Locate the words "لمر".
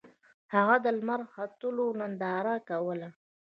0.97-1.21